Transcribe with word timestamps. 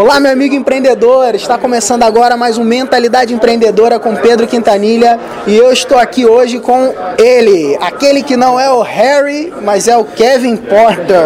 Olá, 0.00 0.18
meu 0.18 0.32
amigo 0.32 0.54
empreendedor. 0.54 1.34
Está 1.34 1.58
começando 1.58 2.04
agora 2.04 2.34
mais 2.34 2.56
um 2.56 2.64
Mentalidade 2.64 3.34
Empreendedora 3.34 3.98
com 3.98 4.16
Pedro 4.16 4.46
Quintanilha 4.46 5.20
e 5.46 5.54
eu 5.54 5.70
estou 5.70 5.98
aqui 5.98 6.24
hoje 6.24 6.58
com 6.58 6.94
ele, 7.18 7.76
aquele 7.78 8.22
que 8.22 8.34
não 8.34 8.58
é 8.58 8.70
o 8.70 8.80
Harry, 8.80 9.52
mas 9.60 9.88
é 9.88 9.98
o 9.98 10.06
Kevin 10.06 10.56
Porter, 10.56 11.20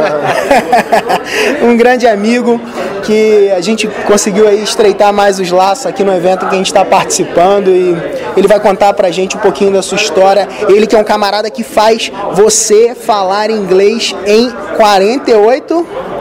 um 1.62 1.76
grande 1.76 2.08
amigo 2.08 2.60
que 3.04 3.48
a 3.52 3.60
gente 3.60 3.86
conseguiu 4.08 4.48
aí 4.48 4.64
estreitar 4.64 5.12
mais 5.12 5.38
os 5.38 5.52
laços 5.52 5.86
aqui 5.86 6.02
no 6.02 6.12
evento 6.12 6.48
que 6.48 6.54
a 6.56 6.58
gente 6.58 6.66
está 6.66 6.84
participando 6.84 7.68
e 7.68 7.96
ele 8.36 8.48
vai 8.48 8.58
contar 8.58 8.92
pra 8.94 9.08
gente 9.08 9.36
um 9.36 9.40
pouquinho 9.40 9.70
da 9.70 9.82
sua 9.82 9.98
história. 9.98 10.48
Ele 10.68 10.84
que 10.84 10.96
é 10.96 10.98
um 10.98 11.04
camarada 11.04 11.48
que 11.48 11.62
faz 11.62 12.10
você 12.32 12.92
falar 12.92 13.50
inglês 13.50 14.12
em 14.26 14.50
48 14.76 16.13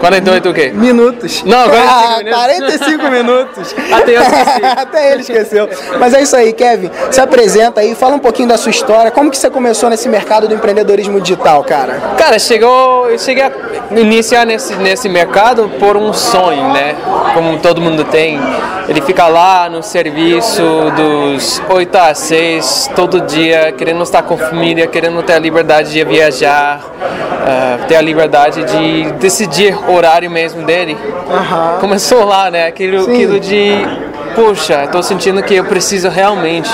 48 0.00 0.48
o 0.48 0.54
quê? 0.54 0.72
Minutos. 0.74 1.42
Não, 1.44 1.68
45 1.68 1.84
ah, 1.90 2.18
minutos. 2.18 2.78
45 2.78 3.10
minutos. 3.10 3.74
Até 3.92 4.16
eu. 4.16 4.22
Até 4.76 5.12
ele 5.12 5.20
esqueceu. 5.22 5.68
Mas 5.98 6.14
é 6.14 6.22
isso 6.22 6.36
aí, 6.36 6.52
Kevin. 6.52 6.90
Se 7.10 7.20
apresenta 7.20 7.80
aí, 7.80 7.94
fala 7.94 8.14
um 8.14 8.18
pouquinho 8.18 8.48
da 8.48 8.56
sua 8.56 8.70
história. 8.70 9.10
Como 9.10 9.30
que 9.30 9.38
você 9.38 9.50
começou 9.50 9.90
nesse 9.90 10.08
mercado 10.08 10.48
do 10.48 10.54
empreendedorismo 10.54 11.20
digital, 11.20 11.64
cara? 11.64 12.00
Cara, 12.16 12.38
chegou, 12.38 13.10
eu 13.10 13.18
cheguei 13.18 13.44
a 13.44 13.52
iniciar 13.96 14.44
nesse, 14.44 14.74
nesse 14.76 15.08
mercado 15.08 15.70
por 15.78 15.96
um 15.96 16.12
sonho, 16.12 16.72
né? 16.72 16.94
Como 17.34 17.58
todo 17.58 17.80
mundo 17.80 18.04
tem. 18.04 18.40
Ele 18.88 19.02
fica 19.02 19.28
lá 19.28 19.68
no 19.68 19.82
serviço 19.82 20.62
dos 20.96 21.60
8 21.68 21.94
a 21.98 22.14
6, 22.14 22.90
todo 22.96 23.20
dia, 23.20 23.72
querendo 23.72 24.02
estar 24.02 24.22
com 24.22 24.36
família, 24.36 24.86
querendo 24.86 25.22
ter 25.22 25.34
a 25.34 25.38
liberdade 25.38 25.92
de 25.92 26.02
viajar, 26.04 26.80
ah, 27.50 27.78
ter 27.86 27.96
a 27.96 28.00
liberdade 28.00 28.64
de 28.64 29.12
decidir 29.12 29.57
o 29.66 29.92
horário 29.92 30.30
mesmo 30.30 30.62
dele. 30.62 30.96
Aham. 31.30 31.78
Começou 31.80 32.24
lá, 32.24 32.50
né? 32.50 32.66
Aquilo, 32.66 33.04
Sim. 33.04 33.12
aquilo 33.12 33.40
de, 33.40 33.72
puxa, 34.34 34.84
estou 34.84 35.02
sentindo 35.02 35.42
que 35.42 35.54
eu 35.54 35.64
preciso 35.64 36.08
realmente 36.08 36.70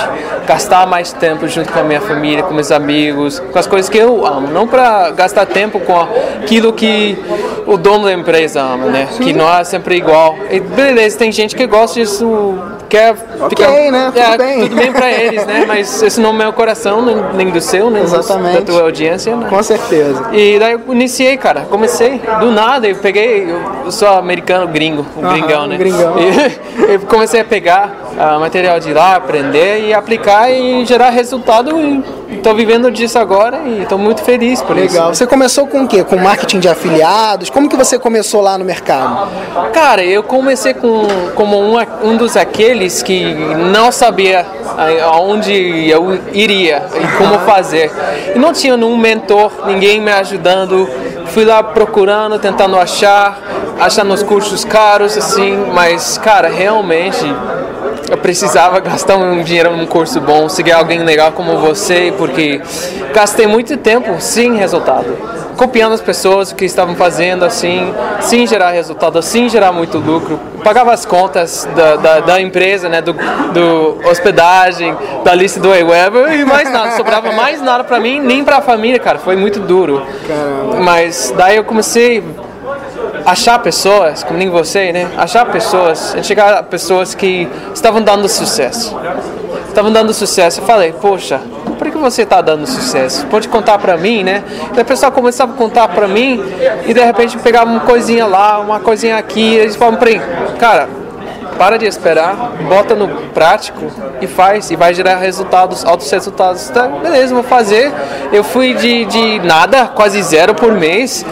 gastar 0.46 0.86
mais 0.86 1.12
tempo 1.12 1.48
junto 1.48 1.72
com 1.72 1.80
a 1.80 1.84
minha 1.84 2.00
família, 2.00 2.42
com 2.42 2.52
meus 2.52 2.70
amigos, 2.70 3.40
com 3.40 3.58
as 3.58 3.66
coisas 3.66 3.88
que 3.88 3.98
eu 3.98 4.26
amo, 4.26 4.48
não 4.48 4.68
para 4.68 5.10
gastar 5.10 5.46
tempo 5.46 5.80
com 5.80 5.98
aquilo 5.98 6.72
que 6.72 7.18
o 7.66 7.76
dono 7.76 8.04
da 8.04 8.12
empresa 8.12 8.60
ama, 8.60 8.86
né? 8.86 9.08
Que 9.18 9.32
não 9.32 9.52
é 9.52 9.64
sempre 9.64 9.96
igual. 9.96 10.36
E 10.50 10.60
beleza, 10.60 11.18
tem 11.18 11.32
gente 11.32 11.56
que 11.56 11.66
gosta 11.66 11.98
disso, 11.98 12.58
quer 12.88 13.14
Ok, 13.40 13.90
né? 13.90 14.12
Tudo 14.14 14.18
é, 14.18 14.38
bem. 14.38 14.60
tudo 14.60 14.76
bem 14.76 14.92
para 14.92 15.10
eles, 15.10 15.44
né? 15.46 15.64
Mas 15.66 16.02
esse 16.02 16.20
não 16.20 16.30
é 16.30 16.32
meu 16.32 16.52
coração, 16.52 17.02
nem, 17.04 17.16
nem 17.34 17.50
do 17.50 17.60
seu, 17.60 17.90
nem 17.90 18.02
dos- 18.02 18.12
Exatamente. 18.12 18.60
da 18.60 18.62
tua 18.62 18.82
audiência, 18.82 19.34
né? 19.36 19.46
Com 19.48 19.62
certeza. 19.62 20.28
E 20.32 20.58
daí 20.58 20.72
eu 20.72 20.80
iniciei, 20.92 21.36
cara. 21.36 21.62
Comecei 21.70 22.20
do 22.40 22.50
nada. 22.50 22.86
Eu 22.88 22.96
peguei, 22.96 23.46
eu 23.84 23.90
sou 23.90 24.08
americano 24.08 24.68
gringo, 24.68 25.04
um 25.16 25.24
Aham, 25.24 25.32
gringão, 25.38 25.66
né? 25.66 25.76
gringão. 25.76 26.14
E 26.18 26.90
eu 26.94 27.00
comecei 27.00 27.40
a 27.40 27.44
pegar 27.44 27.94
ah, 28.18 28.38
material 28.38 28.78
de 28.80 28.92
lá, 28.92 29.16
aprender 29.16 29.86
e 29.88 29.94
aplicar 29.94 30.50
e 30.50 30.84
gerar 30.86 31.10
resultado. 31.10 31.78
E 31.78 32.02
estou 32.30 32.54
vivendo 32.54 32.90
disso 32.90 33.18
agora 33.18 33.58
e 33.64 33.82
estou 33.82 33.98
muito 33.98 34.22
feliz 34.22 34.60
por 34.62 34.76
Legal. 34.76 35.10
isso. 35.10 35.18
Você 35.18 35.26
começou 35.26 35.66
com 35.66 35.84
o 35.84 35.88
quê? 35.88 36.04
Com 36.04 36.16
marketing 36.16 36.60
de 36.60 36.68
afiliados? 36.68 37.50
Como 37.50 37.68
que 37.68 37.76
você 37.76 37.98
começou 37.98 38.40
lá 38.40 38.58
no 38.58 38.64
mercado? 38.64 39.28
Cara, 39.72 40.04
eu 40.04 40.22
comecei 40.22 40.74
com, 40.74 41.06
como 41.34 41.58
um, 41.58 41.76
um 42.02 42.16
dos 42.16 42.36
aqueles 42.36 43.02
que 43.02 43.34
não 43.72 43.90
sabia 43.90 44.46
aonde 45.10 45.88
eu 45.88 46.18
iria 46.32 46.82
e 46.94 47.18
como 47.18 47.38
fazer. 47.40 47.90
E 48.34 48.38
não 48.38 48.52
tinha 48.52 48.76
nenhum 48.76 48.96
mentor, 48.96 49.52
ninguém 49.66 50.00
me 50.00 50.12
ajudando. 50.12 50.88
Fui 51.26 51.44
lá 51.44 51.62
procurando, 51.62 52.38
tentando 52.38 52.76
achar, 52.76 53.40
achando 53.80 54.12
os 54.14 54.22
cursos 54.22 54.64
caros, 54.64 55.16
assim, 55.16 55.56
mas, 55.72 56.18
cara, 56.18 56.48
realmente 56.48 57.24
eu 58.10 58.18
precisava 58.18 58.80
gastar 58.80 59.16
um 59.16 59.42
dinheiro 59.42 59.76
num 59.76 59.86
curso 59.86 60.20
bom, 60.20 60.48
seguir 60.48 60.72
alguém 60.72 61.02
legal 61.02 61.32
como 61.32 61.58
você, 61.58 62.12
porque 62.16 62.60
gastei 63.12 63.46
muito 63.46 63.76
tempo 63.76 64.20
sem 64.20 64.56
resultado. 64.56 65.16
Copiando 65.56 65.92
as 65.92 66.00
pessoas 66.00 66.52
que 66.52 66.64
estavam 66.64 66.96
fazendo, 66.96 67.44
assim, 67.44 67.94
sem 68.20 68.44
gerar 68.44 68.70
resultado, 68.70 69.22
sem 69.22 69.48
gerar 69.48 69.70
muito 69.70 69.98
lucro. 69.98 70.38
Pagava 70.64 70.92
as 70.92 71.06
contas 71.06 71.68
da, 71.76 71.94
da, 71.94 72.20
da 72.20 72.40
empresa, 72.40 72.88
né, 72.88 73.00
do, 73.00 73.12
do 73.12 74.00
hospedagem, 74.08 74.96
da 75.22 75.32
lista 75.32 75.60
do 75.60 75.68
Aweber 75.72 76.32
e 76.32 76.44
mais 76.44 76.68
nada. 76.72 76.96
Sobrava 76.96 77.30
mais 77.30 77.62
nada 77.62 77.84
pra 77.84 78.00
mim, 78.00 78.18
nem 78.18 78.44
pra 78.44 78.60
família, 78.60 78.98
cara. 78.98 79.20
Foi 79.20 79.36
muito 79.36 79.60
duro. 79.60 80.04
Mas 80.82 81.32
daí 81.36 81.56
eu 81.56 81.62
comecei 81.62 82.24
achar 83.24 83.58
pessoas, 83.58 84.22
como 84.22 84.38
nem 84.38 84.48
você, 84.48 84.92
né? 84.92 85.08
Achar 85.16 85.46
pessoas, 85.46 86.16
chegar 86.22 86.54
a 86.54 86.62
pessoas 86.62 87.14
que 87.14 87.48
estavam 87.74 88.02
dando 88.02 88.28
sucesso. 88.28 88.96
Estavam 89.68 89.92
dando 89.92 90.12
sucesso. 90.14 90.60
Eu 90.60 90.64
falei, 90.64 90.92
poxa, 90.92 91.40
por 91.78 91.90
que 91.90 91.98
você 91.98 92.22
está 92.22 92.40
dando 92.40 92.66
sucesso? 92.66 93.26
Pode 93.26 93.48
contar 93.48 93.78
pra 93.78 93.96
mim, 93.96 94.22
né? 94.22 94.44
E 94.76 94.80
a 94.80 94.84
pessoa 94.84 95.10
começava 95.10 95.52
a 95.52 95.56
contar 95.56 95.88
pra 95.88 96.06
mim 96.06 96.42
e 96.86 96.94
de 96.94 97.04
repente 97.04 97.36
pegava 97.38 97.70
uma 97.70 97.80
coisinha 97.80 98.26
lá, 98.26 98.60
uma 98.60 98.80
coisinha 98.80 99.16
aqui. 99.16 99.40
E 99.40 99.56
eles 99.56 99.76
falavam 99.76 99.98
pra 99.98 100.10
mim, 100.10 100.20
cara, 100.58 100.88
para 101.58 101.78
de 101.78 101.86
esperar, 101.86 102.52
bota 102.68 102.94
no 102.94 103.08
prático 103.32 103.80
e 104.20 104.26
faz, 104.26 104.70
e 104.70 104.76
vai 104.76 104.94
gerar 104.94 105.16
resultados, 105.16 105.84
altos 105.84 106.10
resultados. 106.10 106.68
Tá, 106.68 106.88
beleza, 106.88 107.34
vou 107.34 107.44
fazer. 107.44 107.92
Eu 108.32 108.44
fui 108.44 108.74
de, 108.74 109.04
de 109.04 109.40
nada, 109.40 109.86
quase 109.86 110.22
zero 110.22 110.54
por 110.54 110.72
mês, 110.72 111.24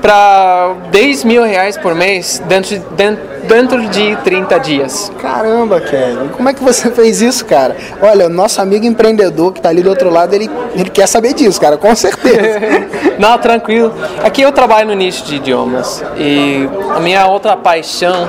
para 0.00 0.74
10 0.90 1.24
mil 1.24 1.42
reais 1.44 1.76
por 1.76 1.94
mês 1.94 2.42
dentro, 2.46 2.78
de- 2.78 3.18
dentro, 3.46 3.88
de 3.88 4.16
30 4.16 4.58
dias. 4.58 5.10
Caramba, 5.20 5.80
Kevin, 5.80 6.28
como 6.36 6.48
é 6.48 6.52
que 6.54 6.62
você 6.62 6.90
fez 6.92 7.20
isso, 7.20 7.44
cara? 7.44 7.76
Olha, 8.00 8.26
o 8.26 8.28
nosso 8.28 8.60
amigo 8.60 8.84
empreendedor 8.86 9.52
que 9.52 9.60
tá 9.60 9.68
ali 9.68 9.82
do 9.82 9.90
outro 9.90 10.10
lado, 10.10 10.34
ele, 10.34 10.50
ele 10.74 10.90
quer 10.90 11.06
saber 11.06 11.34
disso, 11.34 11.60
cara, 11.60 11.76
com 11.76 11.94
certeza. 11.94 12.60
Não, 13.18 13.36
tranquilo. 13.38 13.92
Aqui 14.24 14.42
eu 14.42 14.52
trabalho 14.52 14.88
no 14.88 14.94
nicho 14.94 15.24
de 15.24 15.36
idiomas 15.36 16.02
e 16.16 16.68
a 16.94 17.00
minha 17.00 17.26
outra 17.26 17.56
paixão 17.56 18.28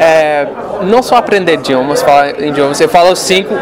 é 0.00 0.46
não 0.82 1.02
só 1.02 1.16
aprender 1.16 1.54
idiomas, 1.54 2.02
falar 2.02 2.40
idiomas. 2.40 2.80
Eu 2.80 2.88
falo 2.88 3.14
cinco, 3.14 3.54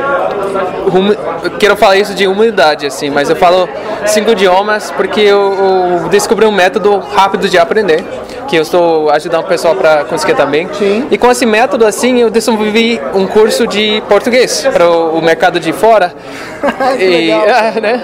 eu 1.42 1.50
quero 1.58 1.76
falar 1.76 1.96
isso 1.96 2.14
de 2.14 2.26
humildade 2.26 2.86
assim, 2.86 3.10
mas 3.10 3.28
eu 3.28 3.36
falo 3.36 3.68
cinco 4.06 4.30
idiomas 4.30 4.90
porque 4.92 5.20
eu, 5.20 6.00
eu 6.02 6.08
descobri 6.08 6.46
um 6.46 6.52
método 6.52 6.98
rápido 6.98 7.39
de 7.48 7.58
aprender 7.58 8.04
que 8.50 8.56
eu 8.56 8.62
estou 8.62 9.08
ajudando 9.10 9.44
o 9.44 9.46
pessoal 9.46 9.76
para 9.76 10.04
conseguir 10.04 10.34
também. 10.34 10.68
Sim. 10.72 11.06
E 11.08 11.16
com 11.16 11.30
esse 11.30 11.46
método 11.46 11.86
assim, 11.86 12.20
eu 12.20 12.28
desenvolvi 12.28 13.00
um 13.14 13.24
curso 13.26 13.64
de 13.64 14.02
português 14.08 14.66
para 14.72 14.90
o, 14.90 15.22
mercado 15.22 15.60
de 15.60 15.72
fora. 15.72 16.12
Que 16.98 17.04
e, 17.04 17.30
é, 17.30 17.78
né? 17.80 18.02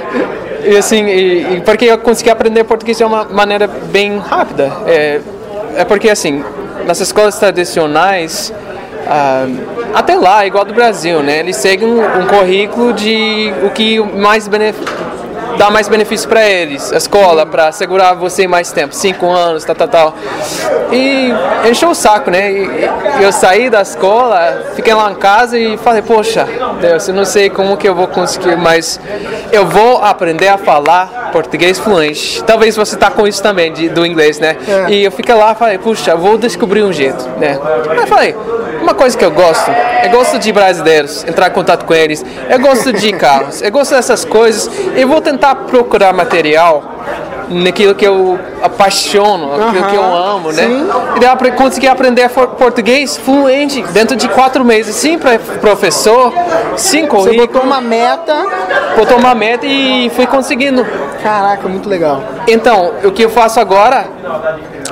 E 0.65 0.77
assim, 0.77 1.05
e, 1.05 1.57
e 1.57 1.61
porque 1.61 1.87
eu 1.87 1.99
consegui 1.99 2.31
aprender 2.31 2.63
português 2.65 2.97
de 2.97 3.05
uma 3.05 3.25
maneira 3.25 3.67
bem 3.67 4.19
rápida. 4.19 4.73
É, 4.87 5.21
é 5.77 5.85
porque 5.85 6.09
assim, 6.09 6.45
nas 6.87 7.01
escolas 7.01 7.39
tradicionais, 7.39 8.53
ah, 9.09 9.47
até 9.95 10.17
lá, 10.17 10.47
igual 10.47 10.65
do 10.65 10.73
Brasil, 10.73 11.23
né? 11.23 11.41
Eles 11.41 11.57
seguem 11.57 11.89
um, 11.89 12.01
um 12.01 12.27
currículo 12.27 12.93
de 12.93 13.53
o 13.65 13.71
que 13.71 13.99
mais 14.01 14.47
benefício 14.47 15.06
dá 15.57 15.71
mais 15.71 15.89
benefício 15.89 16.29
para 16.29 16.49
eles, 16.49 16.93
a 16.93 16.97
escola, 16.97 17.47
para 17.47 17.73
segurar 17.73 18.15
você 18.15 18.47
mais 18.47 18.73
tempo, 18.73 18.95
cinco 18.95 19.31
anos, 19.31 19.65
tal, 19.65 19.75
tal, 19.75 19.89
tal. 19.89 20.15
E 20.93 21.31
encheu 21.69 21.91
o 21.91 21.95
saco, 21.95 22.31
né? 22.31 22.53
E 22.53 23.23
eu 23.23 23.33
saí 23.33 23.69
da 23.71 23.83
escola, 23.83 24.73
fiquei 24.75 24.95
lá 24.95 25.11
em 25.11 25.15
casa 25.15 25.59
e 25.59 25.77
falei, 25.79 26.03
poxa, 26.03 26.47
Deus, 26.81 27.09
eu 27.09 27.15
não 27.15 27.25
sei 27.25 27.51
como 27.51 27.77
que 27.77 27.89
eu 27.89 27.95
vou 27.95 28.07
conseguir, 28.07 28.57
mas 28.57 29.01
eu 29.53 29.67
vou 29.67 29.99
aprender 30.03 30.49
a 30.49 30.59
falar 30.59 31.26
português 31.37 31.79
fluente. 31.79 32.43
Talvez 32.45 32.75
você 32.77 32.97
tá 32.97 33.11
com 33.11 33.27
isso 33.27 33.43
também, 33.43 33.71
de- 33.71 33.91
do 33.91 34.07
inglês, 34.07 34.39
né? 34.39 34.57
É. 34.67 34.91
E 34.91 35.05
eu 35.05 35.13
fiquei 35.13 35.35
lá 35.35 35.53
e 35.53 35.55
falei, 35.55 35.77
puxa, 35.77 36.17
vou 36.17 36.39
descobrir 36.39 36.83
um 36.83 36.93
jeito, 36.93 37.29
né? 37.39 37.59
Eu 37.95 38.07
falei, 38.07 38.35
uma 38.81 38.95
coisa 38.95 39.17
que 39.19 39.25
eu 39.25 39.31
gosto, 39.31 39.71
eu 40.03 40.11
gosto 40.11 40.39
de 40.39 40.51
brasileiros, 40.51 41.25
entrar 41.25 41.49
em 41.49 41.51
contato 41.51 41.85
com 41.85 41.93
eles, 41.93 42.25
eu 42.49 42.59
gosto 42.59 42.91
de 42.91 43.13
carros, 43.13 43.61
eu 43.61 43.71
gosto 43.71 43.95
dessas 43.95 44.25
coisas, 44.25 44.71
eu 44.97 45.07
vou 45.07 45.21
tentar 45.21 45.55
procurar 45.57 46.15
material 46.15 46.83
naquilo 47.49 47.95
que 47.95 48.05
eu 48.07 48.39
apaixono, 48.63 49.55
aquilo 49.55 49.85
que 49.87 49.95
eu 49.95 50.05
amo, 50.05 50.53
né? 50.53 50.63
sim. 50.65 50.89
E 51.17 51.21
daí 51.21 51.31
eu 51.49 51.53
consegui 51.53 51.87
aprender 51.89 52.29
português 52.29 53.17
fluente 53.17 53.83
dentro 53.93 54.17
de 54.17 54.29
quatro 54.29 54.65
meses, 54.65 54.95
sim, 54.97 55.19
professor, 55.61 56.33
sim, 56.77 57.07
Você 57.07 57.33
botou 57.35 57.63
uma 57.63 57.81
meta. 57.81 58.35
botou 58.97 59.19
uma 59.19 59.35
meta 59.35 59.67
e 59.67 60.11
fui 60.15 60.27
conseguindo. 60.27 60.85
Caraca, 61.23 61.69
muito 61.69 61.89
legal. 61.89 62.23
Então, 62.47 62.93
o 63.05 63.11
que 63.11 63.23
eu 63.25 63.31
faço 63.31 63.59
agora 63.59 64.07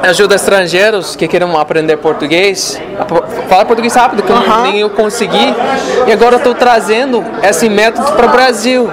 ajuda 0.03 0.35
estrangeiros 0.35 1.15
que 1.17 1.27
queiram 1.29 1.57
aprender 1.59 1.97
português, 1.97 2.81
a 2.99 3.05
po- 3.05 3.23
falar 3.49 3.65
português 3.65 3.95
rápido, 3.95 4.23
que 4.23 4.31
eu 4.31 4.37
Aham. 4.37 4.63
nem 4.65 4.81
eu 4.81 4.91
consegui, 4.91 5.55
e 6.07 6.13
agora 6.13 6.35
eu 6.35 6.39
estou 6.39 6.55
trazendo 6.55 7.25
esse 7.43 7.69
método 7.69 8.13
para 8.13 8.27
o 8.27 8.31
Brasil. 8.31 8.91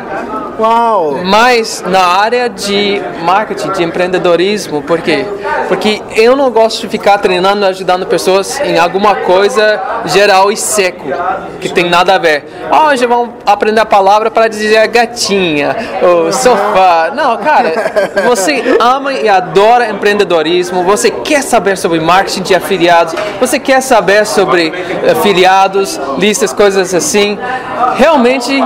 Uau! 0.61 1.21
Mas 1.23 1.83
na 1.87 2.03
área 2.03 2.47
de 2.47 3.01
marketing, 3.23 3.71
de 3.71 3.83
empreendedorismo, 3.83 4.83
por 4.83 5.01
quê? 5.01 5.25
Porque 5.67 5.99
eu 6.15 6.35
não 6.35 6.51
gosto 6.51 6.81
de 6.81 6.87
ficar 6.87 7.17
treinando, 7.17 7.65
ajudando 7.65 8.05
pessoas 8.05 8.59
em 8.59 8.77
alguma 8.77 9.15
coisa 9.15 9.81
geral 10.05 10.51
e 10.51 10.57
seco, 10.57 11.07
que 11.59 11.67
tem 11.67 11.89
nada 11.89 12.13
a 12.13 12.19
ver. 12.19 12.45
Ah, 12.69 12.89
hoje 12.89 13.07
vamos 13.07 13.31
aprender 13.43 13.81
a 13.81 13.85
palavra 13.87 14.29
para 14.29 14.47
dizer 14.47 14.87
gatinha, 14.89 15.75
o 16.03 16.31
sofá. 16.31 17.11
Não, 17.15 17.37
cara, 17.37 17.73
você 18.27 18.77
ama 18.79 19.13
e 19.13 19.27
adora 19.27 19.89
empreendedorismo, 19.89 20.83
você 20.83 21.09
quer 21.09 21.41
saber 21.41 21.75
sobre 21.75 21.99
marketing 21.99 22.43
de 22.43 22.53
afiliados, 22.53 23.15
você 23.39 23.57
quer 23.57 23.81
saber 23.81 24.27
sobre 24.27 24.71
afiliados, 25.09 25.99
listas, 26.19 26.53
coisas 26.53 26.93
assim. 26.93 27.39
Realmente, 27.95 28.61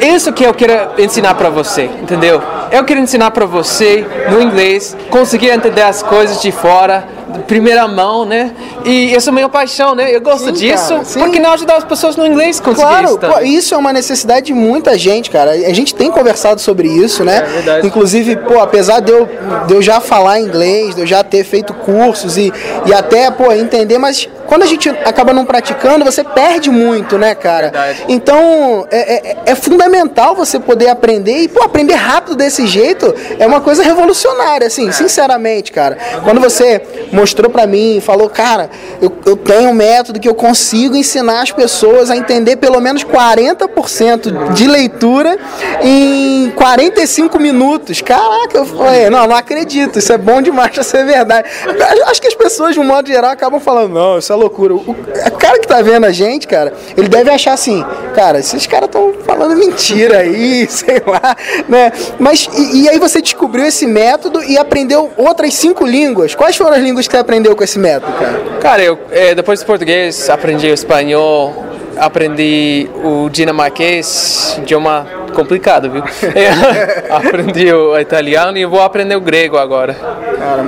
isso 0.00 0.32
que 0.32 0.44
eu 0.44 0.54
quero 0.54 1.00
ensinar 1.00 1.34
para 1.34 1.50
você, 1.50 1.84
entendeu? 1.84 2.42
Eu 2.70 2.84
quero 2.84 3.00
ensinar 3.00 3.30
para 3.30 3.44
você 3.44 4.06
no 4.30 4.40
inglês, 4.40 4.96
conseguir 5.10 5.50
entender 5.50 5.82
as 5.82 6.02
coisas 6.02 6.40
de 6.40 6.50
fora, 6.50 7.06
de 7.32 7.40
primeira 7.40 7.86
mão, 7.88 8.24
né? 8.24 8.52
E 8.84 9.14
essa 9.14 9.28
é 9.28 9.32
a 9.32 9.34
minha 9.34 9.48
paixão, 9.48 9.94
né? 9.94 10.14
Eu 10.14 10.20
gosto 10.20 10.46
Sim, 10.46 10.52
disso, 10.52 10.88
cara, 10.94 11.04
sim. 11.04 11.18
porque 11.20 11.38
não 11.38 11.52
ajudar 11.52 11.76
as 11.76 11.84
pessoas 11.84 12.16
no 12.16 12.26
inglês 12.26 12.60
conseguir 12.60 12.82
Claro, 12.86 13.06
isso 13.06 13.18
também. 13.18 13.54
isso 13.54 13.74
é 13.74 13.78
uma 13.78 13.92
necessidade 13.92 14.46
de 14.46 14.52
muita 14.54 14.96
gente, 14.98 15.30
cara. 15.30 15.52
A 15.52 15.72
gente 15.72 15.94
tem 15.94 16.10
conversado 16.10 16.60
sobre 16.60 16.88
isso, 16.88 17.24
né? 17.24 17.38
É 17.38 17.42
verdade. 17.42 17.86
Inclusive, 17.86 18.36
pô, 18.36 18.60
apesar 18.60 19.00
de 19.00 19.10
eu, 19.12 19.28
de 19.66 19.74
eu 19.74 19.82
já 19.82 20.00
falar 20.00 20.40
inglês, 20.40 20.94
de 20.94 21.00
eu 21.02 21.06
já 21.06 21.22
ter 21.22 21.44
feito 21.44 21.72
cursos 21.74 22.36
e, 22.36 22.52
e 22.86 22.92
até, 22.94 23.30
pô, 23.30 23.50
entender, 23.52 23.98
mas 23.98 24.28
quando 24.46 24.62
a 24.62 24.66
gente 24.66 24.88
acaba 24.90 25.32
não 25.32 25.44
praticando, 25.46 26.04
você 26.04 26.22
perde 26.22 26.70
muito, 26.70 27.16
né, 27.16 27.34
cara? 27.34 27.70
Verdade. 27.70 28.04
Então, 28.08 28.86
é, 28.90 29.30
é- 29.30 29.36
é 29.46 29.54
fundamental 29.54 30.34
você 30.34 30.58
poder 30.58 30.88
aprender 30.88 31.38
e, 31.38 31.48
pô, 31.48 31.62
aprender 31.62 31.94
rápido 31.94 32.36
desse 32.36 32.66
jeito 32.66 33.14
é 33.38 33.46
uma 33.46 33.60
coisa 33.60 33.82
revolucionária, 33.82 34.66
assim, 34.66 34.88
É. 34.88 34.92
sinceramente, 34.92 35.72
cara. 35.72 35.96
Quando 36.22 36.40
você 36.40 36.80
mostrou 37.22 37.48
pra 37.48 37.68
mim, 37.68 38.00
falou, 38.00 38.28
cara, 38.28 38.68
eu, 39.00 39.12
eu 39.24 39.36
tenho 39.36 39.70
um 39.70 39.74
método 39.74 40.18
que 40.18 40.28
eu 40.28 40.34
consigo 40.34 40.96
ensinar 40.96 41.40
as 41.42 41.52
pessoas 41.52 42.10
a 42.10 42.16
entender 42.16 42.56
pelo 42.56 42.80
menos 42.80 43.04
40% 43.04 44.52
de 44.52 44.66
leitura 44.66 45.38
em 45.80 46.50
45 46.56 47.38
minutos. 47.38 48.00
Caraca, 48.02 48.58
eu 48.58 48.66
falei, 48.66 49.08
não, 49.08 49.28
não 49.28 49.36
acredito, 49.36 50.00
isso 50.00 50.12
é 50.12 50.18
bom 50.18 50.42
demais 50.42 50.72
pra 50.72 50.82
ser 50.82 51.04
verdade. 51.06 51.48
Eu 51.96 52.08
Acho 52.08 52.20
que 52.20 52.26
as 52.26 52.34
pessoas, 52.34 52.74
de 52.74 52.80
um 52.80 52.84
modo 52.84 53.06
geral, 53.06 53.30
acabam 53.30 53.60
falando, 53.60 53.92
não, 53.92 54.18
isso 54.18 54.32
é 54.32 54.36
loucura. 54.36 54.74
O, 54.74 54.78
o 54.80 55.38
cara 55.38 55.60
que 55.60 55.68
tá 55.68 55.80
vendo 55.80 56.04
a 56.04 56.10
gente, 56.10 56.48
cara, 56.48 56.74
ele 56.96 57.08
deve 57.08 57.30
achar 57.30 57.52
assim, 57.52 57.84
cara, 58.16 58.40
esses 58.40 58.66
caras 58.66 58.86
estão 58.86 59.14
falando 59.24 59.56
mentira 59.56 60.18
aí, 60.18 60.66
sei 60.68 61.00
lá, 61.06 61.36
né? 61.68 61.92
Mas, 62.18 62.48
e, 62.52 62.82
e 62.82 62.88
aí 62.88 62.98
você 62.98 63.22
descobriu 63.22 63.64
esse 63.64 63.86
método 63.86 64.42
e 64.42 64.58
aprendeu 64.58 65.10
outras 65.16 65.54
cinco 65.54 65.86
línguas. 65.86 66.34
Quais 66.34 66.56
foram 66.56 66.76
as 66.76 66.82
línguas 66.82 67.06
que 67.06 67.11
você 67.12 67.18
aprendeu 67.18 67.54
com 67.54 67.62
esse 67.62 67.78
método, 67.78 68.10
cara? 68.14 68.40
Cara, 68.58 68.82
eu 68.82 68.98
eh, 69.10 69.34
depois 69.34 69.60
do 69.60 69.66
português 69.66 70.30
aprendi 70.30 70.66
o 70.68 70.72
espanhol, 70.72 71.54
aprendi 71.94 72.88
o 73.04 73.28
dinamarquês, 73.28 74.56
idioma 74.62 75.06
complicado, 75.34 75.90
viu? 75.90 76.02
Aprendi 77.10 77.70
o 77.70 77.98
italiano 77.98 78.56
e 78.56 78.64
vou 78.64 78.80
aprender 78.80 79.14
o 79.14 79.20
grego 79.20 79.58
agora. 79.58 79.94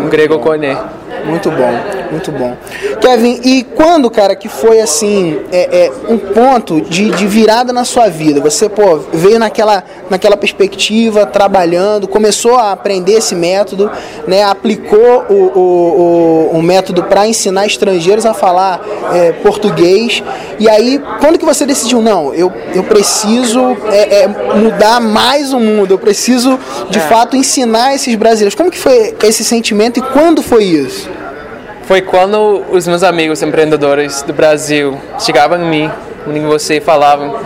o 0.04 0.08
grego 0.08 0.38
koiné. 0.38 0.76
Muito 1.26 1.50
bom, 1.50 1.72
muito 2.10 2.30
bom. 2.32 2.56
Kevin, 3.00 3.40
e 3.42 3.62
quando, 3.62 4.10
cara, 4.10 4.36
que 4.36 4.48
foi 4.48 4.80
assim, 4.80 5.40
é, 5.50 5.86
é, 5.86 5.92
um 6.08 6.18
ponto 6.18 6.82
de, 6.82 7.10
de 7.10 7.26
virada 7.26 7.72
na 7.72 7.84
sua 7.84 8.08
vida? 8.08 8.40
Você, 8.40 8.68
pô, 8.68 8.98
veio 9.12 9.38
naquela, 9.38 9.82
naquela 10.10 10.36
perspectiva, 10.36 11.24
trabalhando, 11.24 12.06
começou 12.06 12.56
a 12.56 12.72
aprender 12.72 13.14
esse 13.14 13.34
método, 13.34 13.90
né? 14.26 14.42
Aplicou 14.42 15.24
o, 15.30 15.34
o, 15.34 16.50
o, 16.52 16.58
o 16.58 16.62
método 16.62 17.04
para 17.04 17.26
ensinar 17.26 17.66
estrangeiros 17.66 18.26
a 18.26 18.34
falar 18.34 18.80
é, 19.14 19.32
português. 19.32 20.22
E 20.58 20.68
aí, 20.68 21.00
quando 21.20 21.38
que 21.38 21.44
você 21.44 21.64
decidiu, 21.64 22.02
não, 22.02 22.34
eu, 22.34 22.52
eu 22.74 22.84
preciso 22.84 23.60
é, 23.90 24.22
é, 24.22 24.28
mudar 24.28 25.00
mais 25.00 25.52
o 25.52 25.58
mundo, 25.58 25.92
eu 25.92 25.98
preciso, 25.98 26.58
de 26.90 27.00
fato, 27.00 27.34
ensinar 27.34 27.94
esses 27.94 28.14
brasileiros. 28.14 28.54
Como 28.54 28.70
que 28.70 28.78
foi 28.78 29.14
esse 29.22 29.42
sentimento 29.42 29.98
e 29.98 30.02
quando 30.02 30.42
foi 30.42 30.64
isso? 30.64 31.13
Foi 31.86 32.00
quando 32.00 32.64
os 32.70 32.86
meus 32.86 33.02
amigos 33.02 33.42
empreendedores 33.42 34.22
do 34.22 34.32
Brasil 34.32 34.98
chegavam 35.18 35.62
em 35.62 35.68
mim, 35.68 35.90
em 36.26 36.46
você 36.46 36.78
e 36.78 36.80
falavam, 36.80 37.38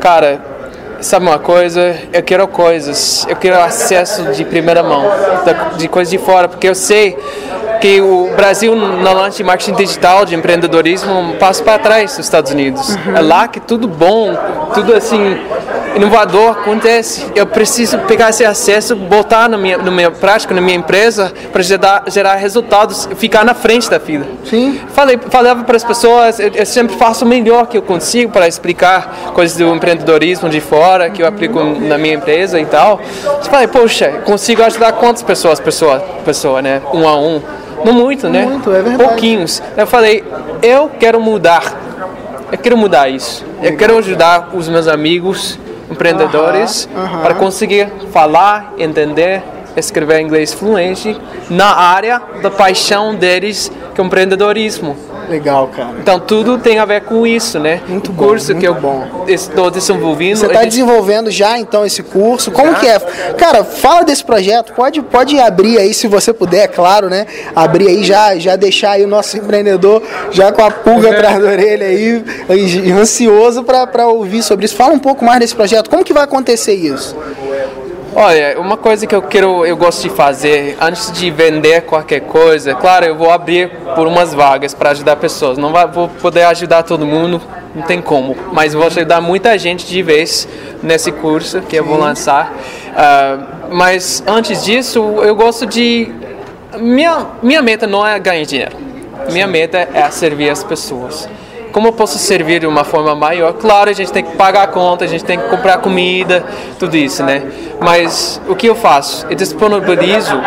cara, 0.00 0.40
sabe 1.00 1.24
uma 1.24 1.38
coisa? 1.38 1.96
Eu 2.12 2.20
quero 2.20 2.48
coisas, 2.48 3.24
eu 3.28 3.36
quero 3.36 3.60
acesso 3.60 4.32
de 4.32 4.44
primeira 4.44 4.82
mão, 4.82 5.04
de 5.76 5.86
coisas 5.86 6.10
de 6.10 6.18
fora, 6.18 6.48
porque 6.48 6.68
eu 6.68 6.74
sei 6.74 7.16
que 7.80 8.00
o 8.00 8.30
Brasil 8.36 8.74
na 8.74 9.12
lance 9.12 9.38
de 9.38 9.44
marketing 9.44 9.74
digital, 9.74 10.24
de 10.24 10.34
empreendedorismo, 10.34 11.12
um 11.12 11.32
passo 11.32 11.62
para 11.62 11.78
trás 11.78 12.16
dos 12.16 12.26
Estados 12.26 12.52
Unidos. 12.52 12.96
É 13.14 13.20
lá 13.20 13.48
que 13.48 13.60
tudo 13.60 13.86
bom, 13.88 14.36
tudo 14.74 14.94
assim 14.94 15.38
inovador 15.96 16.50
acontece. 16.50 17.26
Eu 17.34 17.46
preciso 17.46 17.98
pegar 18.00 18.30
esse 18.30 18.44
acesso, 18.44 18.94
botar 18.94 19.48
na 19.48 19.56
minha, 19.56 19.78
na 19.78 19.90
minha 19.90 20.10
prática, 20.10 20.54
na 20.54 20.60
minha 20.60 20.76
empresa, 20.76 21.32
para 21.50 21.62
gerar, 21.62 22.04
gerar 22.08 22.34
resultados, 22.36 23.08
ficar 23.16 23.44
na 23.44 23.54
frente 23.54 23.90
da 23.90 23.98
fila. 23.98 24.26
Sim. 24.44 24.80
Falei, 24.88 25.18
falava 25.30 25.64
para 25.64 25.76
as 25.76 25.84
pessoas, 25.84 26.38
eu, 26.38 26.50
eu 26.54 26.66
sempre 26.66 26.96
faço 26.96 27.24
o 27.24 27.28
melhor 27.28 27.66
que 27.66 27.76
eu 27.76 27.82
consigo 27.82 28.30
para 28.30 28.46
explicar 28.46 29.32
coisas 29.34 29.56
do 29.56 29.74
empreendedorismo 29.74 30.48
de 30.48 30.60
fora, 30.60 31.10
que 31.10 31.22
eu 31.22 31.26
aplico 31.26 31.62
na 31.62 31.96
minha 31.96 32.14
empresa 32.14 32.60
e 32.60 32.66
tal. 32.66 33.00
Eu 33.24 33.44
falei, 33.44 33.66
poxa, 33.66 34.20
consigo 34.24 34.62
ajudar 34.62 34.92
quantas 34.92 35.22
pessoas, 35.22 35.58
pessoa, 35.58 35.98
pessoa, 36.24 36.60
né? 36.60 36.82
Um 36.92 37.08
a 37.08 37.16
um. 37.16 37.40
Não 37.86 37.92
muito, 37.92 38.28
né? 38.28 38.44
Muito, 38.44 38.70
é 38.70 38.82
verdade. 38.82 39.04
Pouquinhos. 39.08 39.62
Eu 39.76 39.86
falei, 39.86 40.24
eu 40.60 40.90
quero 40.98 41.20
mudar. 41.20 41.62
Eu 42.50 42.58
quero 42.58 42.76
mudar 42.76 43.08
isso. 43.08 43.44
Eu 43.62 43.76
quero 43.76 43.96
ajudar 43.98 44.50
os 44.54 44.68
meus 44.68 44.88
amigos 44.88 45.58
empreendedores 45.90 46.88
Aham, 46.94 47.04
aham. 47.04 47.22
para 47.22 47.34
conseguir 47.34 47.88
falar, 48.12 48.74
entender, 48.76 49.42
escrever 49.76 50.20
inglês 50.20 50.52
fluente 50.52 51.16
na 51.48 51.74
área 51.76 52.20
da 52.42 52.50
paixão 52.50 53.14
deles, 53.14 53.70
que 53.94 54.00
é 54.00 54.02
o 54.04 54.06
empreendedorismo. 54.06 54.96
Legal, 55.28 55.68
cara. 55.68 55.94
Então 56.00 56.20
tudo 56.20 56.58
tem 56.58 56.78
a 56.78 56.84
ver 56.84 57.02
com 57.02 57.26
isso, 57.26 57.58
né? 57.58 57.80
Muito 57.88 58.10
o 58.10 58.14
bom, 58.14 58.26
curso 58.26 58.52
muito 58.52 58.60
que 58.60 58.68
eu 58.68 58.74
bom. 58.74 59.24
estou 59.26 59.70
desenvolvendo. 59.70 60.36
Você 60.38 60.46
está 60.46 60.62
gente- 60.62 60.70
desenvolvendo 60.70 61.30
já 61.30 61.58
então 61.58 61.84
esse 61.84 62.02
curso? 62.02 62.50
Como 62.50 62.74
que 62.76 62.86
é? 62.86 62.98
Cara, 63.36 63.64
fala 63.64 64.04
desse 64.04 64.24
projeto. 64.24 64.72
Pode, 64.72 65.02
pode 65.02 65.38
abrir 65.38 65.78
aí, 65.78 65.92
se 65.92 66.06
você 66.06 66.32
puder, 66.32 66.64
é 66.64 66.68
claro, 66.68 67.08
né? 67.08 67.26
Abrir 67.54 67.88
aí 67.88 68.04
já, 68.04 68.36
já 68.38 68.56
deixar 68.56 68.92
aí 68.92 69.04
o 69.04 69.08
nosso 69.08 69.36
empreendedor 69.36 70.02
já 70.30 70.52
com 70.52 70.62
a 70.64 70.70
pulga 70.70 71.10
atrás 71.10 71.42
da 71.42 71.48
orelha 71.48 71.86
aí, 71.86 72.24
e 72.50 72.92
ansioso 72.92 73.62
para 73.64 74.06
ouvir 74.06 74.42
sobre 74.42 74.66
isso. 74.66 74.76
Fala 74.76 74.94
um 74.94 74.98
pouco 74.98 75.24
mais 75.24 75.40
desse 75.40 75.54
projeto. 75.54 75.90
Como 75.90 76.04
que 76.04 76.12
vai 76.12 76.24
acontecer 76.24 76.74
isso? 76.74 77.16
Olha, 78.18 78.58
uma 78.58 78.78
coisa 78.78 79.06
que 79.06 79.14
eu 79.14 79.20
quero, 79.20 79.66
eu 79.66 79.76
gosto 79.76 80.00
de 80.00 80.08
fazer 80.08 80.74
antes 80.80 81.12
de 81.12 81.30
vender 81.30 81.82
qualquer 81.82 82.20
coisa, 82.20 82.74
claro, 82.74 83.04
eu 83.04 83.14
vou 83.14 83.30
abrir 83.30 83.68
por 83.94 84.06
umas 84.06 84.32
vagas 84.32 84.72
para 84.72 84.92
ajudar 84.92 85.16
pessoas. 85.16 85.58
Não 85.58 85.70
vou 85.92 86.08
poder 86.08 86.44
ajudar 86.44 86.82
todo 86.82 87.04
mundo, 87.04 87.42
não 87.74 87.82
tem 87.82 88.00
como, 88.00 88.34
mas 88.54 88.72
vou 88.72 88.86
ajudar 88.86 89.20
muita 89.20 89.58
gente 89.58 89.84
de 89.84 90.02
vez 90.02 90.48
nesse 90.82 91.12
curso 91.12 91.60
que 91.60 91.76
eu 91.76 91.84
vou 91.84 91.98
lançar. 91.98 92.54
Ah, 92.96 93.38
mas 93.70 94.24
antes 94.26 94.64
disso, 94.64 94.98
eu 95.22 95.36
gosto 95.36 95.66
de 95.66 96.10
minha 96.78 97.26
minha 97.42 97.60
meta 97.60 97.86
não 97.86 98.06
é 98.06 98.18
ganhar 98.18 98.46
dinheiro. 98.46 98.76
Minha 99.30 99.46
meta 99.46 99.86
é 99.92 100.10
servir 100.10 100.48
as 100.48 100.64
pessoas. 100.64 101.28
Como 101.76 101.88
eu 101.88 101.92
posso 101.92 102.18
servir 102.18 102.60
de 102.60 102.66
uma 102.66 102.84
forma 102.84 103.14
maior? 103.14 103.52
Claro, 103.52 103.90
a 103.90 103.92
gente 103.92 104.10
tem 104.10 104.24
que 104.24 104.34
pagar 104.34 104.62
a 104.62 104.66
conta, 104.66 105.04
a 105.04 105.06
gente 105.06 105.22
tem 105.22 105.38
que 105.38 105.46
comprar 105.50 105.76
comida, 105.76 106.42
tudo 106.78 106.96
isso, 106.96 107.22
né? 107.22 107.42
Mas 107.78 108.40
o 108.48 108.56
que 108.56 108.66
eu 108.66 108.74
faço? 108.74 109.26
Eu 109.28 109.36
disponibilizo 109.36 110.40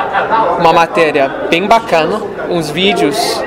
uma 0.59 0.73
matéria 0.73 1.29
bem 1.47 1.67
bacana, 1.67 2.19
uns 2.49 2.71
vídeos 2.71 3.43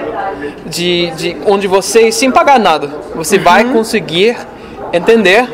de, 0.65 1.11
de 1.17 1.37
onde 1.45 1.67
você, 1.67 2.13
sem 2.13 2.31
pagar 2.31 2.61
nada, 2.61 2.89
você 3.17 3.37
vai 3.37 3.65
conseguir 3.65 4.37
entender 4.93 5.45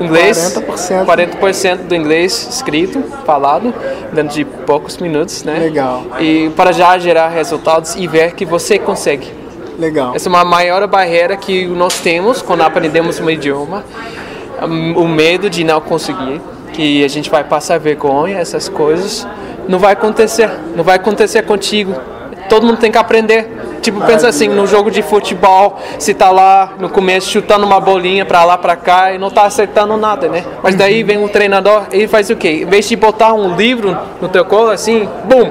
inglês, 0.00 0.60
40%. 0.60 1.06
40% 1.06 1.76
do 1.86 1.94
inglês 1.94 2.48
escrito, 2.50 3.04
falado, 3.24 3.72
dentro 4.12 4.34
de 4.34 4.44
poucos 4.44 4.98
minutos, 4.98 5.44
né? 5.44 5.60
Legal. 5.60 6.02
E 6.18 6.50
para 6.56 6.72
já 6.72 6.98
gerar 6.98 7.28
resultados 7.28 7.94
e 7.94 8.08
ver 8.08 8.34
que 8.34 8.44
você 8.44 8.80
consegue. 8.80 9.38
Legal. 9.80 10.14
Essa 10.14 10.28
é 10.28 10.30
uma 10.30 10.44
maior 10.44 10.86
barreira 10.86 11.34
que 11.38 11.66
nós 11.66 12.00
temos 12.00 12.42
quando 12.42 12.60
aprendemos 12.60 13.18
um 13.18 13.30
idioma, 13.30 13.82
um, 14.62 14.92
o 14.92 15.08
medo 15.08 15.48
de 15.48 15.64
não 15.64 15.80
conseguir, 15.80 16.38
que 16.74 17.02
a 17.02 17.08
gente 17.08 17.30
vai 17.30 17.42
passar 17.42 17.78
vergonha, 17.78 18.36
essas 18.36 18.68
coisas, 18.68 19.26
não 19.66 19.78
vai 19.78 19.94
acontecer, 19.94 20.50
não 20.76 20.84
vai 20.84 20.96
acontecer 20.96 21.42
contigo. 21.42 21.94
Todo 22.50 22.66
mundo 22.66 22.76
tem 22.76 22.92
que 22.92 22.98
aprender. 22.98 23.48
Tipo, 23.80 24.02
pensa 24.02 24.28
assim, 24.28 24.48
no 24.48 24.66
jogo 24.66 24.90
de 24.90 25.00
futebol, 25.00 25.78
se 25.98 26.12
tá 26.12 26.30
lá 26.30 26.74
no 26.78 26.90
começo 26.90 27.30
chutando 27.30 27.64
uma 27.64 27.80
bolinha 27.80 28.26
pra 28.26 28.44
lá, 28.44 28.58
pra 28.58 28.76
cá 28.76 29.14
e 29.14 29.18
não 29.18 29.30
tá 29.30 29.44
acertando 29.44 29.96
nada, 29.96 30.28
né? 30.28 30.44
Mas 30.62 30.74
daí 30.74 31.02
vem 31.02 31.24
o 31.24 31.28
treinador, 31.30 31.84
ele 31.90 32.06
faz 32.06 32.28
o 32.28 32.36
quê? 32.36 32.60
Em 32.62 32.66
vez 32.66 32.86
de 32.86 32.96
botar 32.96 33.32
um 33.32 33.56
livro 33.56 33.96
no 34.20 34.28
teu 34.28 34.44
colo 34.44 34.70
assim, 34.70 35.08
bum, 35.24 35.50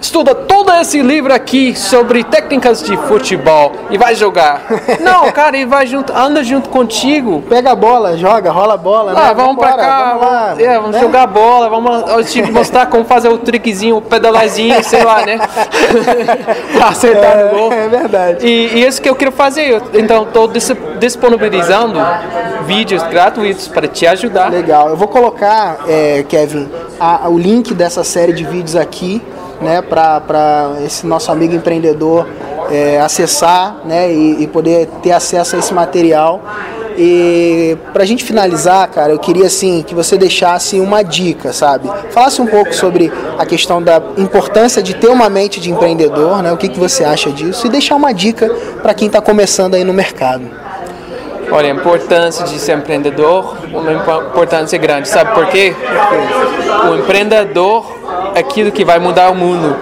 estuda 0.00 0.34
todo 0.34 0.72
esse 0.74 1.00
livro 1.02 1.32
aqui 1.32 1.74
sobre 1.76 2.22
técnicas 2.24 2.82
de 2.82 2.96
futebol 2.96 3.72
e 3.90 3.98
vai 3.98 4.14
jogar. 4.14 4.62
Não, 5.00 5.30
cara, 5.32 5.56
ele 5.56 5.66
vai 5.66 5.86
junto, 5.86 6.12
anda 6.12 6.42
junto 6.44 6.68
contigo. 6.68 7.42
Pega 7.48 7.72
a 7.72 7.76
bola, 7.76 8.16
joga, 8.16 8.50
rola 8.50 8.74
a 8.74 8.76
bola, 8.76 9.12
né? 9.12 9.20
Ah, 9.22 9.32
vamos 9.32 9.56
pra 9.56 9.72
cá, 9.72 10.04
vamos, 10.14 10.20
lá, 10.22 10.46
vamos, 10.48 10.60
é, 10.60 10.74
vamos 10.76 10.90
né? 10.92 11.00
jogar 11.00 11.26
bola, 11.26 11.68
vamos 11.68 12.30
te 12.30 12.42
mostrar 12.50 12.86
como 12.86 13.04
fazer 13.04 13.28
o 13.28 13.38
trickzinho, 13.38 13.96
o 13.96 14.02
pedalazinho, 14.02 14.82
sei 14.84 15.02
lá, 15.04 15.24
né? 15.24 15.38
pra 16.76 16.88
acertar 16.88 17.44
no 17.44 17.50
gol. 17.58 17.72
É, 17.72 17.84
é 17.84 17.88
verdade. 17.88 18.46
E, 18.46 18.78
e 18.78 18.86
isso 18.86 19.00
que 19.00 19.08
eu 19.08 19.14
quero 19.14 19.32
fazer. 19.32 19.70
Eu, 19.70 19.82
então, 19.94 20.22
estou 20.24 20.48
disponibilizando 20.98 21.98
vídeos 22.66 23.02
gratuitos 23.04 23.68
para 23.68 23.86
te 23.88 24.06
ajudar. 24.06 24.50
Legal. 24.50 24.88
Eu 24.88 24.96
vou 24.96 25.08
colocar, 25.08 25.78
é, 25.88 26.24
Kevin, 26.28 26.68
a- 26.98 27.28
o 27.28 27.38
link 27.38 27.74
dessa 27.74 28.04
série 28.04 28.32
de 28.32 28.44
vídeos 28.44 28.76
aqui, 28.76 29.22
né, 29.60 29.82
para 29.82 30.76
esse 30.84 31.06
nosso 31.06 31.30
amigo 31.30 31.54
empreendedor 31.54 32.26
é, 32.70 33.00
acessar, 33.00 33.78
né, 33.84 34.12
e, 34.12 34.42
e 34.42 34.46
poder 34.46 34.86
ter 35.02 35.12
acesso 35.12 35.56
a 35.56 35.58
esse 35.58 35.72
material. 35.72 36.42
E 36.98 37.76
para 37.92 38.02
a 38.02 38.06
gente 38.06 38.24
finalizar, 38.24 38.88
cara, 38.88 39.12
eu 39.12 39.18
queria 39.18 39.46
assim 39.46 39.82
que 39.82 39.94
você 39.94 40.16
deixasse 40.16 40.80
uma 40.80 41.02
dica, 41.02 41.52
sabe? 41.52 41.90
Falasse 42.10 42.40
um 42.40 42.46
pouco 42.46 42.74
sobre 42.74 43.12
a 43.38 43.44
questão 43.44 43.82
da 43.82 44.02
importância 44.16 44.82
de 44.82 44.94
ter 44.94 45.08
uma 45.08 45.28
mente 45.28 45.60
de 45.60 45.70
empreendedor, 45.70 46.42
né? 46.42 46.50
O 46.52 46.56
que, 46.56 46.68
que 46.68 46.80
você 46.80 47.04
acha 47.04 47.30
disso? 47.30 47.66
E 47.66 47.70
deixar 47.70 47.96
uma 47.96 48.12
dica 48.12 48.48
para 48.80 48.94
quem 48.94 49.08
está 49.08 49.20
começando 49.20 49.74
aí 49.74 49.84
no 49.84 49.92
mercado. 49.92 50.65
Olha, 51.50 51.72
a 51.72 51.74
importância 51.74 52.44
de 52.44 52.58
ser 52.58 52.76
empreendedor, 52.76 53.56
uma 53.72 53.92
impo- 53.92 54.22
importância 54.30 54.78
grande. 54.78 55.08
Sabe 55.08 55.32
por 55.32 55.46
quê? 55.46 55.74
O 56.90 56.96
empreendedor 56.96 57.86
é 58.34 58.40
aquilo 58.40 58.70
que 58.72 58.84
vai 58.84 58.98
mudar 58.98 59.30
o 59.30 59.34
mundo. 59.34 59.76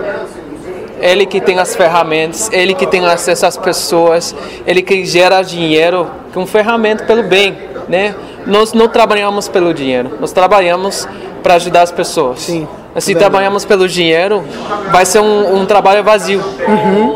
Ele 1.00 1.26
que 1.26 1.40
tem 1.40 1.59
as 1.59 1.75
ferramentas, 1.75 2.50
ele 2.52 2.75
que 2.75 2.87
tem 2.87 3.04
acesso 3.04 3.44
às 3.47 3.56
pessoas, 3.56 4.35
ele 4.66 4.80
que 4.83 5.04
gera 5.04 5.42
dinheiro 5.42 6.06
com 6.33 6.47
ferramenta 6.47 7.04
pelo 7.04 7.23
bem, 7.23 7.56
né? 7.88 8.14
Nós 8.47 8.73
não 8.73 8.88
trabalhamos 8.88 9.49
pelo 9.49 9.75
dinheiro, 9.75 10.12
nós 10.21 10.33
trabalhamos 10.33 11.06
para 11.42 11.54
ajudar 11.54 11.83
as 11.83 11.90
pessoas. 11.92 12.40
Sim, 12.40 12.66
Se 12.99 13.06
verdade. 13.12 13.18
trabalhamos 13.18 13.64
pelo 13.66 13.87
dinheiro, 13.88 14.44
vai 14.90 15.04
ser 15.04 15.21
um, 15.21 15.61
um 15.61 15.66
trabalho 15.66 16.02
vazio. 16.02 16.42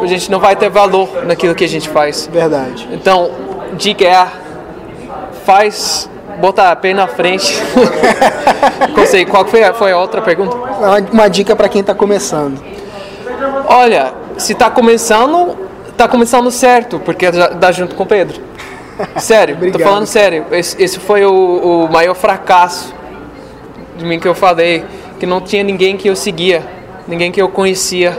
A 0.03 0.07
gente 0.07 0.31
não 0.31 0.39
vai 0.39 0.55
ter 0.57 0.69
valor 0.69 1.25
naquilo 1.25 1.55
que 1.55 1.65
a 1.65 1.69
gente 1.69 1.89
faz. 1.89 2.29
Verdade. 2.31 2.87
Então, 2.93 3.31
dica 3.77 4.05
é 4.05 4.27
faz, 5.45 6.11
bota 6.41 6.71
a 6.71 6.77
pé 6.77 6.93
na 6.93 7.07
frente. 7.07 7.59
Não 8.97 9.07
sei, 9.07 9.25
qual 9.25 9.47
foi 9.47 9.63
a, 9.65 9.73
foi 9.73 9.93
a 9.93 9.99
outra 9.99 10.21
pergunta? 10.21 10.57
Uma, 11.13 11.29
dica 11.29 11.57
para 11.57 11.69
quem 11.69 11.81
está 11.81 11.95
começando. 11.95 12.63
Olha, 13.67 14.13
se 14.37 14.55
tá 14.55 14.71
começando, 14.71 15.57
tá 15.97 16.07
começando 16.07 16.51
certo, 16.51 16.99
porque 17.01 17.31
dá 17.31 17.73
junto 17.73 17.95
com 17.95 18.03
o 18.03 18.07
Pedro. 18.07 18.41
Sério, 19.19 19.55
tô 19.55 19.65
Obrigado. 19.65 19.89
falando 19.89 20.07
sério. 20.07 20.45
Esse, 20.51 20.83
esse 20.83 20.99
foi 20.99 21.25
o, 21.25 21.85
o 21.85 21.93
maior 21.93 22.15
fracasso 22.15 22.93
de 23.97 24.05
mim 24.05 24.19
que 24.19 24.27
eu 24.27 24.35
falei, 24.35 24.85
que 25.21 25.27
não 25.27 25.41
tinha 25.41 25.63
ninguém 25.63 25.97
que 25.97 26.09
eu 26.09 26.17
seguia, 26.17 26.65
ninguém 27.07 27.31
que 27.31 27.41
eu 27.41 27.49
conhecia. 27.49 28.17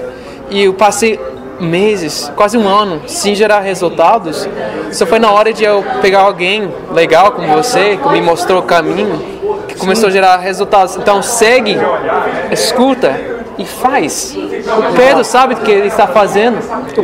E 0.50 0.63
eu 0.63 0.74
passei 0.74 1.20
meses, 1.59 2.31
quase 2.35 2.57
um 2.57 2.67
ano, 2.67 3.01
sem 3.07 3.35
gerar 3.35 3.59
resultados. 3.59 4.47
Só 4.91 5.05
foi 5.05 5.19
na 5.19 5.31
hora 5.31 5.53
de 5.53 5.63
eu 5.63 5.83
pegar 6.01 6.21
alguém 6.21 6.71
legal 6.91 7.31
como 7.31 7.47
você, 7.47 7.97
que 7.97 8.09
me 8.09 8.21
mostrou 8.21 8.59
o 8.59 8.63
caminho, 8.63 9.19
que 9.67 9.75
começou 9.75 10.07
a 10.07 10.11
gerar 10.11 10.37
resultados. 10.37 10.95
Então 10.95 11.21
segue, 11.21 11.77
escuta 12.51 13.39
e 13.57 13.65
faz. 13.65 14.35
O 14.35 14.95
Pedro 14.95 15.23
sabe 15.23 15.53
o 15.53 15.57
que 15.57 15.69
ele 15.69 15.87
está 15.87 16.07
fazendo. 16.07 16.59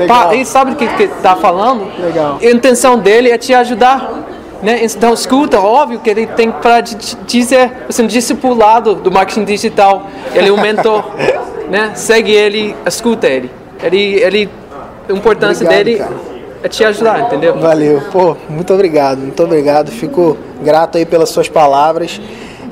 Pa, 0.08 0.34
ele 0.34 0.46
sabe 0.46 0.72
o 0.72 0.76
que 0.76 0.86
está 1.04 1.36
falando. 1.36 1.92
Legal. 2.00 2.40
A 2.42 2.46
intenção 2.46 2.98
dele 2.98 3.30
é 3.30 3.38
te 3.38 3.54
ajudar. 3.54 4.24
Né? 4.64 4.84
Então, 4.84 5.14
escuta, 5.14 5.60
óbvio 5.60 6.00
que 6.00 6.10
ele 6.10 6.26
tem 6.26 6.50
para 6.50 6.80
dizer, 6.82 7.72
assim, 7.88 8.04
um 8.04 8.08
discipulado 8.08 8.96
do 8.96 9.12
marketing 9.12 9.44
digital. 9.44 10.08
Ele 10.34 10.48
é 10.48 10.52
um 10.52 10.60
mentor. 10.60 11.04
né? 11.70 11.92
Segue 11.94 12.32
ele, 12.32 12.76
escuta 12.86 13.28
ele. 13.28 13.52
Ele, 13.84 14.16
ele 14.22 14.50
a 15.08 15.14
importância 15.14 15.66
Obrigado, 15.66 15.86
dele 15.86 15.98
cara. 15.98 16.16
é 16.64 16.68
te 16.68 16.84
ajudar, 16.84 17.22
entendeu? 17.22 17.60
Valeu, 17.60 18.02
pô, 18.12 18.36
muito 18.50 18.74
obrigado, 18.74 19.20
muito 19.20 19.44
obrigado. 19.44 19.92
Fico 19.92 20.38
grato 20.64 20.98
aí 20.98 21.06
pelas 21.06 21.30
suas 21.30 21.48
palavras. 21.48 22.20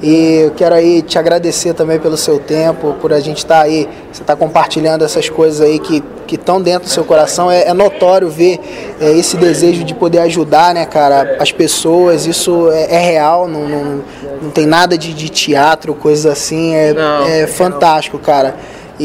E 0.01 0.41
eu 0.43 0.51
quero 0.51 0.75
aí 0.75 1.01
te 1.01 1.17
agradecer 1.17 1.73
também 1.73 1.97
pelo 1.97 2.17
seu 2.17 2.37
tempo, 2.37 2.93
por 2.99 3.13
a 3.13 3.21
gente 3.21 3.37
estar 3.37 3.61
aí, 3.61 3.87
você 4.11 4.21
está 4.21 4.35
compartilhando 4.35 5.05
essas 5.05 5.29
coisas 5.29 5.61
aí 5.61 5.79
que 5.79 6.03
estão 6.29 6.61
dentro 6.61 6.89
do 6.89 6.89
seu 6.89 7.05
coração. 7.05 7.49
É, 7.49 7.69
é 7.69 7.73
notório 7.73 8.27
ver 8.27 8.59
é, 8.99 9.11
esse 9.11 9.37
desejo 9.37 9.85
de 9.85 9.93
poder 9.93 10.19
ajudar, 10.19 10.73
né, 10.73 10.85
cara, 10.85 11.37
as 11.39 11.53
pessoas. 11.53 12.25
Isso 12.25 12.69
é, 12.71 12.95
é 12.95 12.99
real, 12.99 13.47
não, 13.47 13.69
não, 13.69 14.03
não 14.41 14.49
tem 14.49 14.65
nada 14.65 14.97
de, 14.97 15.13
de 15.13 15.29
teatro, 15.29 15.93
coisas 15.93 16.25
assim. 16.25 16.75
É, 16.75 16.93
Não. 16.93 17.25
é 17.25 17.47
fantástico, 17.47 18.19
cara. 18.19 18.55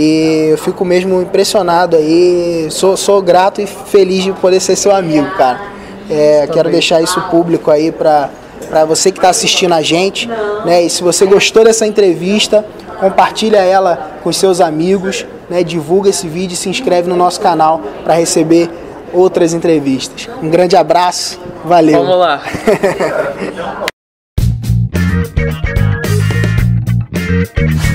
E 0.01 0.51
eu 0.51 0.59
fico 0.59 0.85
mesmo 0.85 1.21
impressionado 1.21 1.97
aí. 1.97 2.69
Sou, 2.71 2.97
sou 2.97 3.21
grato 3.21 3.61
e 3.61 3.67
feliz 3.67 4.23
de 4.23 4.33
poder 4.33 4.61
ser 4.61 4.77
seu 4.77 4.95
amigo, 4.95 5.29
cara. 5.37 5.61
É, 6.09 6.49
quero 6.53 6.71
deixar 6.71 7.03
isso 7.03 7.21
público 7.23 7.69
aí 7.69 7.91
para 7.91 8.31
para 8.69 8.85
você 8.85 9.11
que 9.11 9.19
está 9.19 9.31
assistindo 9.31 9.73
a 9.73 9.81
gente, 9.81 10.29
né? 10.65 10.83
E 10.83 10.91
se 10.91 11.03
você 11.03 11.25
gostou 11.25 11.65
dessa 11.65 11.87
entrevista, 11.87 12.65
compartilha 13.01 13.59
ela 13.59 14.19
com 14.23 14.31
seus 14.31 14.61
amigos, 14.61 15.25
né? 15.49 15.65
Divulga 15.65 16.11
esse 16.11 16.29
vídeo 16.29 16.53
e 16.53 16.57
se 16.57 16.69
inscreve 16.69 17.09
no 17.09 17.17
nosso 17.17 17.41
canal 17.41 17.81
para 18.05 18.15
receber 18.15 18.69
outras 19.13 19.55
entrevistas. 19.55 20.29
Um 20.43 20.51
grande 20.51 20.77
abraço, 20.77 21.41
valeu. 21.65 22.05
Vamos 22.05 22.19
lá. 22.19 22.43